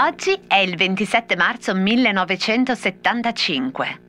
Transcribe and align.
Oggi 0.00 0.38
è 0.46 0.56
il 0.56 0.76
27 0.76 1.34
marzo 1.36 1.74
1975 1.74 4.00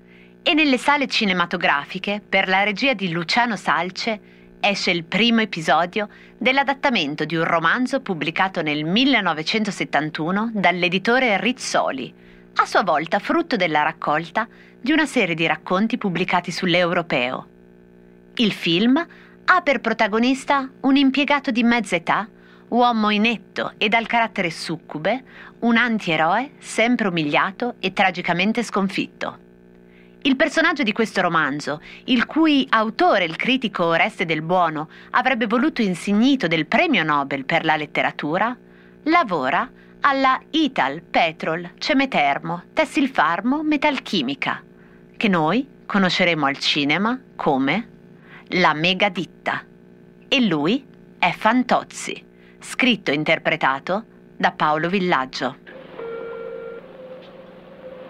e 0.43 0.53
nelle 0.53 0.77
sale 0.77 1.07
cinematografiche, 1.07 2.21
per 2.27 2.47
la 2.47 2.63
regia 2.63 2.93
di 2.93 3.11
Luciano 3.11 3.55
Salce, 3.55 4.19
esce 4.59 4.91
il 4.91 5.03
primo 5.03 5.41
episodio 5.41 6.09
dell'adattamento 6.37 7.25
di 7.25 7.35
un 7.35 7.43
romanzo 7.43 8.01
pubblicato 8.01 8.61
nel 8.61 8.85
1971 8.85 10.51
dall'editore 10.53 11.39
Rizzoli, 11.39 12.13
a 12.55 12.65
sua 12.65 12.83
volta 12.83 13.19
frutto 13.19 13.55
della 13.55 13.83
raccolta 13.83 14.47
di 14.79 14.91
una 14.91 15.05
serie 15.05 15.35
di 15.35 15.47
racconti 15.47 15.97
pubblicati 15.97 16.51
sull'Europeo. 16.51 17.47
Il 18.35 18.51
film 18.51 19.05
ha 19.45 19.61
per 19.61 19.81
protagonista 19.81 20.69
un 20.81 20.95
impiegato 20.95 21.51
di 21.51 21.63
mezza 21.63 21.95
età 21.95 22.27
uomo 22.69 23.09
inetto 23.09 23.73
e 23.77 23.89
dal 23.89 24.07
carattere 24.07 24.49
succube, 24.49 25.23
un 25.59 25.77
antieroe 25.77 26.51
sempre 26.59 27.07
umiliato 27.07 27.75
e 27.79 27.93
tragicamente 27.93 28.63
sconfitto. 28.63 29.47
Il 30.23 30.35
personaggio 30.35 30.83
di 30.83 30.91
questo 30.91 31.21
romanzo, 31.21 31.81
il 32.05 32.25
cui 32.25 32.67
autore, 32.69 33.23
il 33.23 33.37
critico 33.37 33.85
Oreste 33.85 34.25
del 34.25 34.41
Buono, 34.41 34.89
avrebbe 35.11 35.47
voluto 35.47 35.81
insignito 35.81 36.47
del 36.47 36.65
premio 36.65 37.03
Nobel 37.03 37.45
per 37.45 37.63
la 37.63 37.77
letteratura, 37.77 38.55
lavora 39.03 39.69
alla 40.01 40.39
Ital 40.51 41.01
Petrol 41.01 41.71
Cemetermo 41.77 42.63
Tessilfarmo 42.73 43.63
Metalchimica, 43.63 44.61
che 45.15 45.27
noi 45.27 45.67
conosceremo 45.85 46.45
al 46.45 46.57
cinema 46.57 47.19
come 47.35 47.87
la 48.49 48.73
megaditta. 48.73 49.63
E 50.27 50.41
lui 50.41 50.85
è 51.17 51.31
Fantozzi 51.31 52.27
scritto 52.59 53.11
e 53.11 53.15
interpretato 53.15 54.03
da 54.37 54.51
Paolo 54.51 54.89
Villaggio. 54.89 55.55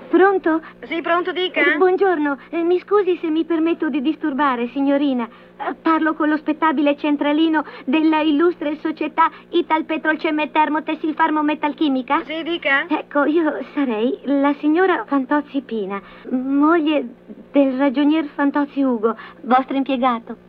Pronto? 0.09 0.61
Sì, 0.87 1.01
pronto, 1.01 1.31
dica. 1.31 1.61
Eh, 1.61 1.77
buongiorno, 1.77 2.37
eh, 2.49 2.63
mi 2.63 2.79
scusi 2.79 3.17
se 3.21 3.29
mi 3.29 3.45
permetto 3.45 3.89
di 3.89 4.01
disturbare, 4.01 4.67
signorina. 4.69 5.27
Eh, 5.27 5.75
parlo 5.75 6.15
con 6.15 6.29
lo 6.29 6.37
spettabile 6.37 6.97
centralino 6.97 7.63
della 7.85 8.21
illustre 8.21 8.79
società 8.81 9.29
Italpetrolceme 9.49 10.49
Termotessilfarmo 10.49 11.43
Metalchimica? 11.43 12.23
Sì, 12.25 12.41
dica. 12.41 12.87
Ecco, 12.87 13.25
io 13.25 13.59
sarei 13.75 14.19
la 14.23 14.55
signora 14.59 15.03
Fantozzi 15.05 15.61
Pina, 15.61 16.01
moglie 16.31 17.07
del 17.51 17.77
ragionier 17.77 18.25
Fantozzi 18.33 18.81
Ugo, 18.81 19.15
vostro 19.41 19.75
impiegato. 19.75 20.48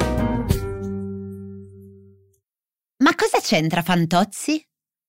C'entra 3.41 3.81
Fantozzi 3.81 4.63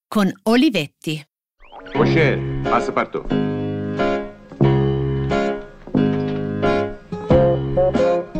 con 0.08 0.32
Olivetti? 0.44 1.24
Mosher, 1.94 2.38
passapartout. 2.62 3.26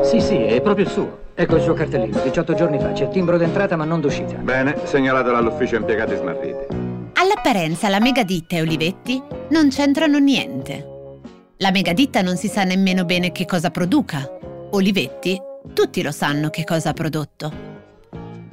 Sì, 0.03 0.21
sì, 0.21 0.37
è 0.43 0.61
proprio 0.61 0.85
il 0.85 0.91
suo. 0.91 1.21
Ecco 1.35 1.57
il 1.57 1.63
suo 1.63 1.75
cartellino, 1.75 2.21
18 2.21 2.55
giorni 2.55 2.79
fa. 2.79 2.93
C'è 2.93 3.05
il 3.05 3.11
timbro 3.11 3.37
d'entrata 3.37 3.77
ma 3.77 3.85
non 3.85 4.01
d'uscita. 4.01 4.35
Bene, 4.37 4.85
segnalatelo 4.85 5.37
all'ufficio 5.37 5.77
impiegati 5.77 6.17
smarriti. 6.17 6.67
All'apparenza 7.15 7.89
la 7.89 8.01
megaditta 8.01 8.57
e 8.57 8.61
Olivetti 8.61 9.23
non 9.51 9.69
c'entrano 9.69 10.19
niente. 10.19 11.21
La 11.59 11.71
megaditta 11.71 12.21
non 12.23 12.37
si 12.37 12.49
sa 12.49 12.65
nemmeno 12.65 13.05
bene 13.05 13.33
che 13.33 13.45
cosa 13.45 13.71
produca. 13.71 14.29
Olivetti, 14.73 15.41
tutti 15.73 16.03
lo 16.03 16.11
sanno 16.11 16.51
che 16.51 16.65
cosa 16.65 16.91
ha 16.91 16.93
prodotto. 16.93 17.72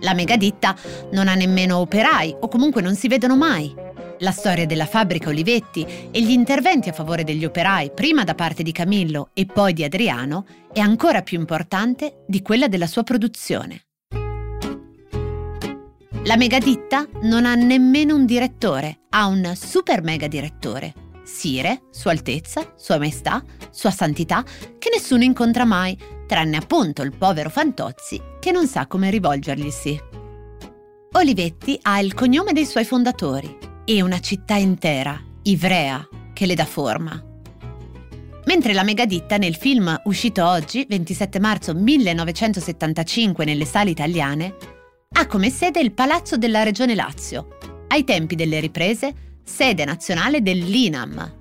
La 0.02 0.14
megaditta 0.14 0.76
non 1.12 1.28
ha 1.28 1.36
nemmeno 1.36 1.78
operai 1.78 2.36
o 2.40 2.48
comunque 2.48 2.82
non 2.82 2.96
si 2.96 3.08
vedono 3.08 3.36
mai. 3.36 3.74
La 4.20 4.32
storia 4.32 4.66
della 4.66 4.86
fabbrica 4.86 5.30
Olivetti 5.30 5.86
e 6.12 6.22
gli 6.22 6.32
interventi 6.32 6.90
a 6.90 6.94
favore 6.94 7.24
degli 7.24 7.46
operai, 7.46 7.92
prima 7.92 8.24
da 8.24 8.36
parte 8.36 8.64
di 8.64 8.72
Camillo 8.72 9.30
e 9.34 9.46
poi 9.46 9.74
di 9.74 9.84
Adriano, 9.84 10.46
è 10.74 10.80
ancora 10.80 11.22
più 11.22 11.40
importante 11.40 12.24
di 12.28 12.42
quella 12.42 12.68
della 12.68 12.88
sua 12.88 13.04
produzione. 13.04 13.86
La 16.24 16.36
megaditta 16.36 17.08
non 17.24 17.46
ha 17.46 17.56
nemmeno 17.56 18.14
un 18.14 18.26
direttore, 18.26 19.04
ha 19.10 19.26
un 19.28 19.54
super 19.56 20.02
mega 20.04 20.28
direttore. 20.28 20.94
Sire, 21.24 21.84
Sua 21.92 22.12
Altezza, 22.12 22.74
Sua 22.76 22.98
Maestà, 22.98 23.42
Sua 23.70 23.92
Santità, 23.92 24.44
che 24.78 24.90
nessuno 24.92 25.24
incontra 25.24 25.64
mai, 25.64 25.98
tranne 26.30 26.58
appunto 26.58 27.02
il 27.02 27.18
povero 27.18 27.50
Fantozzi 27.50 28.22
che 28.40 28.52
non 28.52 28.68
sa 28.68 28.86
come 28.86 29.10
rivolgerglisi. 29.10 30.00
Olivetti 31.14 31.80
ha 31.82 32.00
il 32.00 32.14
cognome 32.14 32.54
dei 32.54 32.68
suoi 32.68 32.86
fondatori 32.86 33.58
e 33.84 34.04
una 34.04 34.20
città 34.20 34.54
intera, 34.54 35.20
Ivrea, 35.42 36.08
che 36.32 36.46
le 36.46 36.54
dà 36.54 36.66
forma. 36.66 37.20
Mentre 38.46 38.74
la 38.74 38.84
megaditta 38.84 39.38
nel 39.38 39.56
film 39.56 40.00
uscito 40.04 40.46
oggi, 40.46 40.86
27 40.88 41.40
marzo 41.40 41.74
1975 41.74 43.44
nelle 43.44 43.66
sale 43.66 43.90
italiane, 43.90 44.56
ha 45.14 45.26
come 45.26 45.50
sede 45.50 45.80
il 45.80 45.94
Palazzo 45.94 46.38
della 46.38 46.62
Regione 46.62 46.94
Lazio, 46.94 47.58
ai 47.88 48.04
tempi 48.04 48.36
delle 48.36 48.60
riprese 48.60 49.40
sede 49.44 49.84
nazionale 49.84 50.44
dell'INAM, 50.44 51.39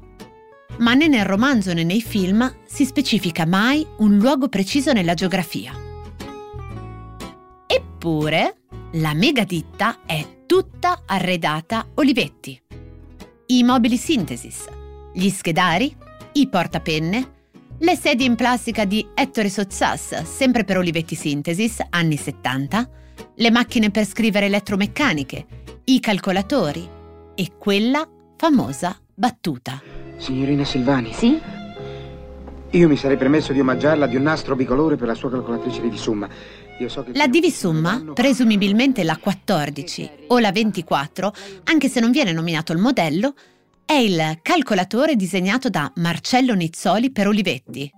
ma 0.78 0.94
né 0.94 1.08
nel 1.08 1.24
romanzo 1.24 1.72
né 1.72 1.84
nei 1.84 2.02
film 2.02 2.54
si 2.66 2.84
specifica 2.84 3.46
mai 3.46 3.86
un 3.98 4.18
luogo 4.18 4.48
preciso 4.48 4.92
nella 4.92 5.14
geografia. 5.14 5.72
Eppure, 7.66 8.56
la 8.92 9.14
megaditta 9.14 9.98
è 10.06 10.44
tutta 10.46 11.02
arredata 11.06 11.86
Olivetti. 11.94 12.60
I 13.46 13.62
mobili 13.62 13.96
Synthesis, 13.96 14.66
gli 15.12 15.28
schedari, 15.30 15.94
i 16.32 16.48
portapenne, 16.48 17.36
le 17.78 17.96
sedie 17.96 18.26
in 18.26 18.34
plastica 18.34 18.84
di 18.84 19.06
Ettore 19.14 19.50
Sozzas, 19.50 20.22
sempre 20.22 20.64
per 20.64 20.78
Olivetti 20.78 21.14
Synthesis, 21.14 21.78
anni 21.90 22.16
70, 22.16 22.90
le 23.36 23.50
macchine 23.50 23.90
per 23.90 24.04
scrivere 24.04 24.46
elettromeccaniche, 24.46 25.46
i 25.84 26.00
calcolatori 26.00 26.88
e 27.34 27.52
quella 27.56 28.08
famosa 28.36 28.98
battuta. 29.14 29.97
Signorina 30.18 30.64
Silvani? 30.64 31.12
Sì? 31.12 31.40
Io 32.72 32.88
mi 32.88 32.96
sarei 32.96 33.16
permesso 33.16 33.52
di 33.52 33.60
omaggiarla 33.60 34.06
di 34.06 34.16
un 34.16 34.22
nastro 34.22 34.54
bicolore 34.54 34.96
per 34.96 35.06
la 35.06 35.14
sua 35.14 35.30
calcolatrice 35.30 35.80
di 35.80 35.88
Visumma. 35.88 36.28
So 36.86 37.04
la 37.14 37.26
Divisumma, 37.26 38.12
presumibilmente 38.14 39.02
la 39.02 39.16
14 39.16 40.10
o 40.28 40.38
la 40.38 40.52
24, 40.52 41.32
anche 41.64 41.88
se 41.88 41.98
non 41.98 42.12
viene 42.12 42.30
nominato 42.32 42.72
il 42.72 42.78
modello, 42.78 43.34
è 43.84 43.94
il 43.94 44.38
calcolatore 44.42 45.16
disegnato 45.16 45.70
da 45.70 45.90
Marcello 45.96 46.54
Nizzoli 46.54 47.10
per 47.10 47.26
Olivetti, 47.26 47.90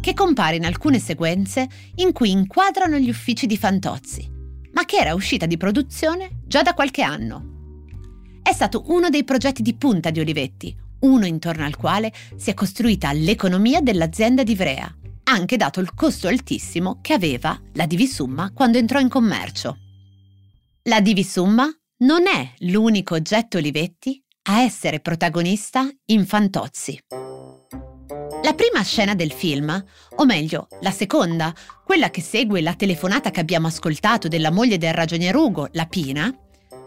che 0.00 0.14
compare 0.14 0.56
in 0.56 0.64
alcune 0.64 0.98
sequenze 0.98 1.68
in 1.96 2.12
cui 2.12 2.32
inquadrano 2.32 2.96
gli 2.96 3.10
uffici 3.10 3.46
di 3.46 3.56
Fantozzi, 3.56 4.28
ma 4.72 4.84
che 4.84 4.96
era 4.96 5.14
uscita 5.14 5.46
di 5.46 5.56
produzione 5.56 6.40
già 6.46 6.62
da 6.62 6.74
qualche 6.74 7.02
anno. 7.02 7.52
È 8.42 8.52
stato 8.52 8.84
uno 8.88 9.10
dei 9.10 9.22
progetti 9.22 9.62
di 9.62 9.74
punta 9.74 10.10
di 10.10 10.18
Olivetti, 10.18 10.74
uno 11.04 11.26
intorno 11.26 11.64
al 11.64 11.76
quale 11.76 12.12
si 12.36 12.50
è 12.50 12.54
costruita 12.54 13.12
l'economia 13.12 13.80
dell'azienda 13.80 14.42
di 14.42 14.52
Ivrea, 14.52 14.92
anche 15.24 15.56
dato 15.56 15.80
il 15.80 15.94
costo 15.94 16.28
altissimo 16.28 16.98
che 17.00 17.12
aveva 17.12 17.58
la 17.74 17.86
Divisumma 17.86 18.50
quando 18.52 18.78
entrò 18.78 18.98
in 18.98 19.08
commercio. 19.08 19.78
La 20.84 21.00
Divisumma 21.00 21.68
non 21.98 22.26
è 22.26 22.52
l'unico 22.58 23.14
oggetto 23.14 23.58
Olivetti 23.58 24.22
a 24.46 24.60
essere 24.60 25.00
protagonista 25.00 25.88
in 26.06 26.26
Fantozzi. 26.26 26.98
La 28.42 28.52
prima 28.52 28.82
scena 28.82 29.14
del 29.14 29.32
film, 29.32 29.84
o 30.16 30.24
meglio, 30.26 30.68
la 30.82 30.90
seconda, 30.90 31.54
quella 31.82 32.10
che 32.10 32.20
segue 32.20 32.60
la 32.60 32.74
telefonata 32.74 33.30
che 33.30 33.40
abbiamo 33.40 33.68
ascoltato 33.68 34.28
della 34.28 34.50
moglie 34.50 34.76
del 34.76 34.92
ragionier 34.92 35.34
Ugo, 35.34 35.68
la 35.72 35.86
Pina, 35.86 36.30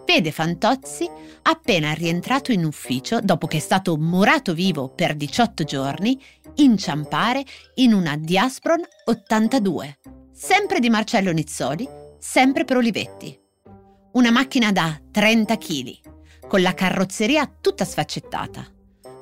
vede 0.08 0.32
Fantozzi 0.32 1.06
appena 1.44 1.92
rientrato 1.92 2.54
in 2.54 2.64
ufficio 2.64 3.20
dopo 3.20 3.46
che 3.46 3.58
è 3.58 3.60
stato 3.60 3.98
murato 3.98 4.54
vivo 4.54 4.88
per 4.88 5.16
18 5.16 5.66
giorni 5.66 6.18
inciampare 6.56 7.44
in 7.76 7.92
una 7.92 8.16
Diaspron 8.16 8.82
82, 9.04 9.98
sempre 10.32 10.80
di 10.80 10.90
Marcello 10.90 11.34
Nizzoli, 11.34 11.86
sempre 12.18 12.64
per 12.64 12.78
Olivetti. 12.78 13.38
Una 14.14 14.32
macchina 14.32 14.72
da 14.72 14.98
30 15.12 15.58
kg, 15.58 16.00
con 16.48 16.62
la 16.62 16.74
carrozzeria 16.74 17.46
tutta 17.60 17.84
sfaccettata. 17.84 18.66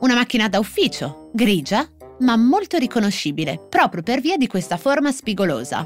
Una 0.01 0.13
macchina 0.13 0.47
da 0.47 0.59
ufficio, 0.59 1.31
grigia, 1.33 1.89
ma 2.19 2.37
molto 2.37 2.77
riconoscibile 2.77 3.59
proprio 3.69 4.03
per 4.03 4.21
via 4.21 4.37
di 4.37 4.45
questa 4.45 4.77
forma 4.77 5.11
spigolosa, 5.11 5.85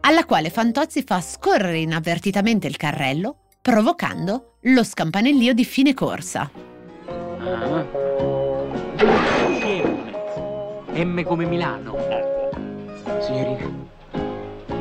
alla 0.00 0.26
quale 0.26 0.50
Fantozzi 0.50 1.02
fa 1.02 1.22
scorrere 1.22 1.78
inavvertitamente 1.78 2.66
il 2.66 2.76
carrello, 2.76 3.45
provocando 3.66 4.58
lo 4.60 4.84
scampanellio 4.84 5.52
di 5.52 5.64
fine 5.64 5.92
corsa. 5.92 6.48
Ah. 7.40 7.84
M 10.92 11.22
come 11.24 11.46
Milano. 11.46 11.96
Signorina. 13.20 13.68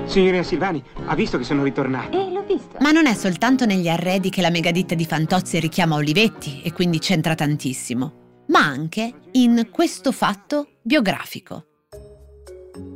Signorina 0.06 0.44
Silvani, 0.44 0.84
ha 1.08 1.16
visto 1.16 1.40
che 1.40 1.44
sono 1.44 1.64
ritornato? 1.64 2.16
Eh, 2.16 2.30
l'ho 2.30 2.44
visto. 2.44 2.78
Ma 2.80 2.92
non 2.92 3.08
è 3.08 3.16
soltanto 3.16 3.66
negli 3.66 3.90
arredi 3.90 4.30
che 4.30 4.42
la 4.42 4.52
megaditta 4.52 4.94
di 4.94 5.06
Fantozzi 5.08 5.60
richiama 5.60 5.96
Olivetti 5.96 6.62
e 6.62 6.72
quindi 6.72 7.00
c'entra 7.00 7.34
tantissimo, 7.34 8.44
ma 8.50 8.60
anche 8.60 9.12
in 9.32 9.70
questo 9.72 10.12
fatto 10.12 10.74
biografico. 10.84 11.66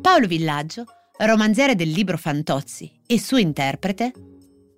Paolo 0.02 0.28
Villaggio, 0.28 0.84
romanziere 1.18 1.74
del 1.74 1.90
libro 1.90 2.16
Fantozzi 2.16 3.02
e 3.08 3.20
suo 3.20 3.38
interprete, 3.38 4.12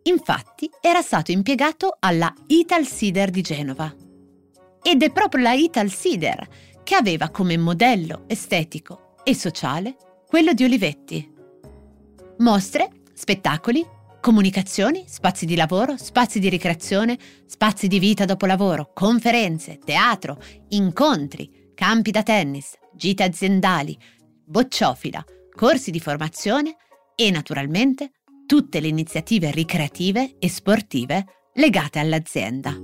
infatti 0.03 0.69
era 0.81 1.01
stato 1.01 1.31
impiegato 1.31 1.97
alla 1.99 2.33
Ital 2.47 2.87
Cider 2.87 3.29
di 3.29 3.41
Genova. 3.41 3.93
Ed 4.81 5.03
è 5.03 5.11
proprio 5.11 5.43
la 5.43 5.53
Ital 5.53 5.91
Cider 5.91 6.47
che 6.83 6.95
aveva 6.95 7.29
come 7.29 7.57
modello 7.57 8.23
estetico 8.27 9.15
e 9.23 9.35
sociale 9.35 9.95
quello 10.27 10.53
di 10.53 10.63
Olivetti. 10.63 11.33
Mostre, 12.39 12.89
spettacoli, 13.13 13.85
comunicazioni, 14.19 15.03
spazi 15.07 15.45
di 15.45 15.55
lavoro, 15.55 15.97
spazi 15.97 16.39
di 16.39 16.49
ricreazione, 16.49 17.17
spazi 17.45 17.87
di 17.87 17.99
vita 17.99 18.25
dopo 18.25 18.45
lavoro, 18.45 18.91
conferenze, 18.93 19.77
teatro, 19.83 20.41
incontri, 20.69 21.71
campi 21.73 22.11
da 22.11 22.23
tennis, 22.23 22.75
gite 22.93 23.23
aziendali, 23.23 23.97
bocciofila, 24.45 25.23
corsi 25.53 25.91
di 25.91 25.99
formazione 25.99 26.75
e 27.15 27.29
naturalmente 27.29 28.11
tutte 28.51 28.81
le 28.81 28.89
iniziative 28.89 29.49
ricreative 29.49 30.35
e 30.37 30.49
sportive 30.49 31.23
legate 31.53 31.99
all'azienda. 31.99 32.75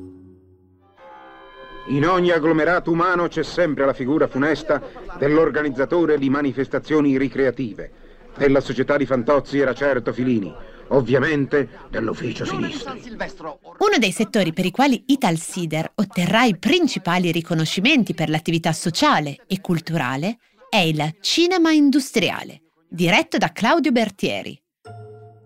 In 1.87 2.07
ogni 2.07 2.31
agglomerato 2.31 2.89
umano 2.89 3.27
c'è 3.27 3.43
sempre 3.43 3.83
la 3.83 3.91
figura 3.91 4.29
funesta 4.29 4.81
dell'organizzatore 5.19 6.17
di 6.17 6.29
manifestazioni 6.29 7.17
ricreative. 7.17 7.91
Della 8.37 8.61
società 8.61 8.95
di 8.95 9.05
Fantozzi 9.05 9.59
era 9.59 9.73
certo 9.73 10.13
Filini, 10.13 10.49
ovviamente 10.87 11.67
dell'ufficio 11.89 12.45
sinistro. 12.45 13.59
Uno 13.79 13.97
dei 13.99 14.13
settori 14.13 14.53
per 14.53 14.65
i 14.65 14.71
quali 14.71 15.03
Ital 15.07 15.37
Cider 15.37 15.91
otterrà 15.95 16.45
i 16.45 16.57
principali 16.57 17.29
riconoscimenti 17.29 18.13
per 18.13 18.29
l'attività 18.29 18.71
sociale 18.71 19.43
e 19.45 19.59
culturale 19.59 20.37
è 20.69 20.77
il 20.77 21.17
cinema 21.19 21.71
industriale, 21.71 22.61
diretto 22.87 23.37
da 23.37 23.51
Claudio 23.51 23.91
Bertieri. 23.91 24.57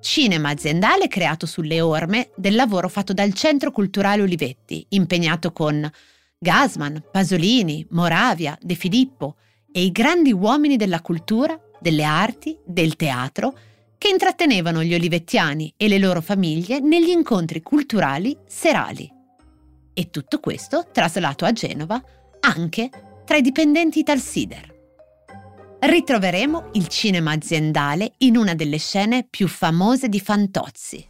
Cinema 0.01 0.50
aziendale 0.50 1.07
creato 1.07 1.45
sulle 1.45 1.80
orme 1.80 2.31
del 2.36 2.56
lavoro 2.56 2.89
fatto 2.89 3.13
dal 3.13 3.33
Centro 3.33 3.71
Culturale 3.71 4.21
Olivetti, 4.21 4.86
impegnato 4.89 5.51
con 5.53 5.89
Gasman, 6.38 7.03
Pasolini, 7.12 7.86
Moravia, 7.92 8.57
De 8.59 8.75
Filippo 8.75 9.36
e 9.71 9.83
i 9.83 9.92
grandi 9.92 10.33
uomini 10.33 10.75
della 10.75 11.01
cultura, 11.01 11.57
delle 11.80 12.03
arti, 12.03 12.57
del 12.65 12.95
teatro, 12.95 13.57
che 13.98 14.09
intrattenevano 14.09 14.81
gli 14.83 14.95
olivettiani 14.95 15.71
e 15.77 15.88
le 15.88 16.00
loro 16.00 16.21
famiglie 16.21 16.80
negli 16.80 17.09
incontri 17.09 17.62
culturali 17.62 18.36
serali. 18.48 19.07
E 19.94 20.09
tutto 20.09 20.39
questo 20.39 20.88
traslato 20.92 21.45
a 21.45 21.51
Genova 21.51 22.03
anche 22.39 22.89
tra 23.24 23.38
i 23.38 23.42
dipendenti 23.42 24.00
Ital 24.00 24.19
Cider. 24.19 24.70
Ritroveremo 25.83 26.69
il 26.74 26.88
cinema 26.89 27.31
aziendale 27.31 28.13
in 28.19 28.38
una 28.38 28.54
delle 28.54 28.78
scene 28.78 29.25
più 29.28 29.48
famose 29.48 30.10
di 30.10 30.19
Fantozzi. 30.19 31.04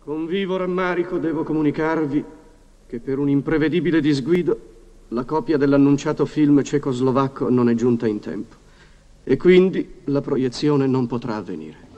Con 0.00 0.26
vivo 0.26 0.58
rammarico 0.58 1.16
devo 1.16 1.42
comunicarvi 1.44 2.22
che 2.86 3.00
per 3.00 3.16
un 3.16 3.30
imprevedibile 3.30 4.02
disguido 4.02 4.74
la 5.08 5.24
copia 5.24 5.56
dell'annunciato 5.56 6.26
film 6.26 6.62
cecoslovacco 6.62 7.48
non 7.48 7.70
è 7.70 7.74
giunta 7.74 8.06
in 8.06 8.20
tempo 8.20 8.56
e 9.24 9.38
quindi 9.38 9.94
la 10.04 10.20
proiezione 10.20 10.86
non 10.86 11.06
potrà 11.06 11.36
avvenire. 11.36 11.88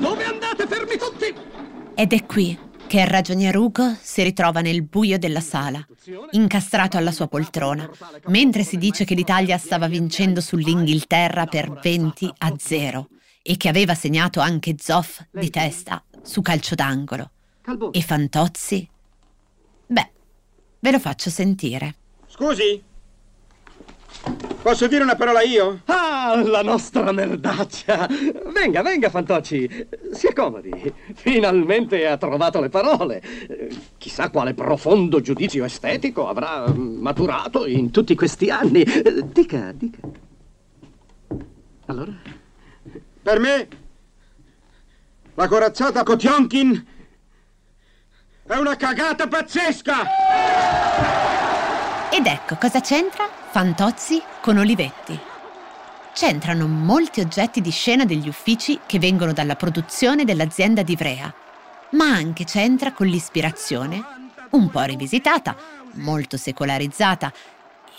Dove 0.00 0.24
andate 0.24 0.66
fermi 0.66 0.96
tutti? 0.96 1.32
Ed 1.94 2.12
è 2.12 2.26
qui 2.26 2.58
che 2.90 2.98
il 2.98 3.06
ragionier 3.06 3.56
Ugo 3.56 3.96
si 4.02 4.20
ritrova 4.24 4.60
nel 4.60 4.82
buio 4.82 5.16
della 5.16 5.38
sala, 5.38 5.86
incastrato 6.32 6.96
alla 6.96 7.12
sua 7.12 7.28
poltrona, 7.28 7.88
mentre 8.26 8.64
si 8.64 8.78
dice 8.78 9.04
che 9.04 9.14
l'Italia 9.14 9.58
stava 9.58 9.86
vincendo 9.86 10.40
sull'Inghilterra 10.40 11.46
per 11.46 11.70
20 11.70 12.32
a 12.38 12.52
0 12.58 13.08
e 13.42 13.56
che 13.56 13.68
aveva 13.68 13.94
segnato 13.94 14.40
anche 14.40 14.74
Zoff 14.76 15.20
di 15.30 15.50
testa 15.50 16.02
su 16.20 16.42
calcio 16.42 16.74
d'angolo. 16.74 17.30
E 17.92 18.02
Fantozzi? 18.02 18.90
Beh, 19.86 20.10
ve 20.80 20.90
lo 20.90 20.98
faccio 20.98 21.30
sentire. 21.30 21.94
Scusi? 22.26 22.82
Posso 24.62 24.86
dire 24.88 25.02
una 25.02 25.16
parola 25.16 25.42
io? 25.42 25.80
Ah, 25.86 26.42
la 26.44 26.62
nostra 26.62 27.12
merdaccia! 27.12 28.06
Venga, 28.52 28.82
venga, 28.82 29.08
Fantocci, 29.08 29.86
si 30.12 30.26
accomodi. 30.26 30.70
Finalmente 31.14 32.06
ha 32.06 32.18
trovato 32.18 32.60
le 32.60 32.68
parole. 32.68 33.22
Chissà 33.96 34.28
quale 34.28 34.52
profondo 34.52 35.22
giudizio 35.22 35.64
estetico 35.64 36.28
avrà 36.28 36.70
maturato 36.74 37.66
in 37.66 37.90
tutti 37.90 38.14
questi 38.14 38.50
anni. 38.50 38.84
Dica, 39.32 39.72
dica. 39.72 40.00
Allora? 41.86 42.12
Per 43.22 43.40
me, 43.40 43.68
la 45.34 45.48
corazzata 45.48 46.02
Kotionkin 46.02 46.86
è 48.46 48.56
una 48.56 48.76
cagata 48.76 49.26
pazzesca! 49.26 51.39
Ed 52.12 52.26
ecco 52.26 52.56
cosa 52.56 52.80
c'entra 52.80 53.28
Fantozzi 53.50 54.20
con 54.40 54.58
Olivetti. 54.58 55.16
C'entrano 56.12 56.66
molti 56.66 57.20
oggetti 57.20 57.60
di 57.60 57.70
scena 57.70 58.04
degli 58.04 58.26
uffici 58.26 58.80
che 58.84 58.98
vengono 58.98 59.32
dalla 59.32 59.54
produzione 59.54 60.24
dell'azienda 60.24 60.82
di 60.82 60.92
Ivrea, 60.92 61.32
ma 61.90 62.06
anche 62.06 62.42
c'entra 62.42 62.92
con 62.92 63.06
l'ispirazione, 63.06 64.02
un 64.50 64.68
po' 64.70 64.82
rivisitata, 64.82 65.56
molto 65.94 66.36
secolarizzata 66.36 67.32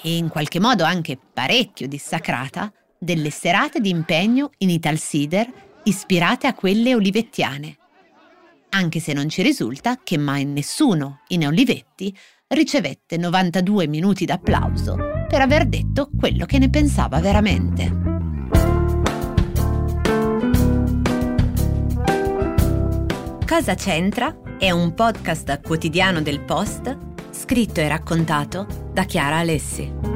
e 0.02 0.18
in 0.18 0.28
qualche 0.28 0.60
modo 0.60 0.84
anche 0.84 1.18
parecchio 1.18 1.88
dissacrata, 1.88 2.70
delle 2.98 3.30
serate 3.30 3.80
di 3.80 3.90
impegno 3.90 4.52
in 4.58 4.72
Ital 4.72 5.00
Cider 5.00 5.50
ispirate 5.84 6.48
a 6.48 6.54
quelle 6.54 6.94
olivettiane. 6.94 7.78
Anche 8.72 9.00
se 9.00 9.14
non 9.14 9.30
ci 9.30 9.42
risulta 9.42 10.00
che 10.04 10.18
mai 10.18 10.44
nessuno 10.44 11.22
in 11.30 11.48
Olivetti 11.48 12.16
ricevette 12.52 13.18
92 13.18 13.88
minuti 13.88 14.26
d'applauso 14.26 14.98
per 15.28 15.42
aver 15.42 15.66
detto 15.68 16.10
quello 16.18 16.46
che 16.46 16.60
ne 16.60 16.70
pensava 16.70 17.20
veramente. 17.20 18.00
Cosa 23.48 23.76
c'entra? 23.76 24.36
È 24.58 24.72
un 24.72 24.94
podcast 24.94 25.62
quotidiano 25.62 26.22
del 26.22 26.42
Post 26.42 26.98
scritto 27.32 27.80
e 27.80 27.88
raccontato 27.88 28.66
da 28.94 29.04
Chiara 29.04 29.38
Alessi. 29.38 30.11